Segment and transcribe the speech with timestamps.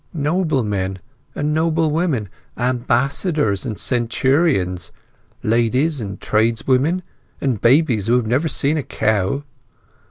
[0.15, 0.97] "Noble men
[1.35, 4.91] and noble women, ambassadors and centurions,
[5.43, 7.03] ladies and tradeswomen,
[7.39, 9.43] and babies who have never seen a cow."